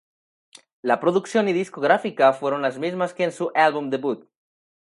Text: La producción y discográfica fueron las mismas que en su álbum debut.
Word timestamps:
La 0.81 0.99
producción 0.99 1.47
y 1.47 1.53
discográfica 1.53 2.33
fueron 2.33 2.63
las 2.63 2.79
mismas 2.79 3.13
que 3.13 3.23
en 3.23 3.31
su 3.31 3.51
álbum 3.53 3.91
debut. 3.91 4.27